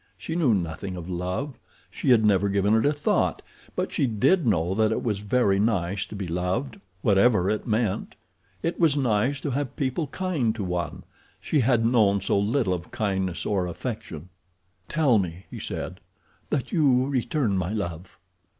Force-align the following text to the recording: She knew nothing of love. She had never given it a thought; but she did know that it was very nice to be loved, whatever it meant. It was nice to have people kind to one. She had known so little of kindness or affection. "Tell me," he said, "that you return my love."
She 0.17 0.35
knew 0.35 0.55
nothing 0.55 0.95
of 0.95 1.07
love. 1.11 1.59
She 1.91 2.09
had 2.09 2.25
never 2.25 2.49
given 2.49 2.73
it 2.73 2.87
a 2.87 2.91
thought; 2.91 3.43
but 3.75 3.91
she 3.91 4.07
did 4.07 4.47
know 4.47 4.73
that 4.73 4.91
it 4.91 5.03
was 5.03 5.19
very 5.19 5.59
nice 5.59 6.07
to 6.07 6.15
be 6.15 6.25
loved, 6.27 6.77
whatever 7.03 7.51
it 7.51 7.67
meant. 7.67 8.15
It 8.63 8.79
was 8.79 8.97
nice 8.97 9.39
to 9.41 9.51
have 9.51 9.75
people 9.75 10.07
kind 10.07 10.55
to 10.55 10.63
one. 10.63 11.03
She 11.39 11.59
had 11.59 11.85
known 11.85 12.19
so 12.19 12.39
little 12.39 12.73
of 12.73 12.89
kindness 12.89 13.45
or 13.45 13.67
affection. 13.67 14.29
"Tell 14.89 15.19
me," 15.19 15.45
he 15.51 15.59
said, 15.59 15.99
"that 16.49 16.71
you 16.71 17.05
return 17.05 17.55
my 17.55 17.71
love." 17.71 18.17